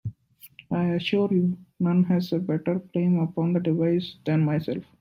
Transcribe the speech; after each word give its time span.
I 0.71 0.85
assure 0.95 1.31
you, 1.31 1.59
none 1.79 2.05
has 2.05 2.33
a 2.33 2.39
better 2.39 2.79
claim 2.91 3.19
upon 3.19 3.53
that 3.53 3.61
device 3.61 4.15
than 4.25 4.43
myself. 4.43 4.83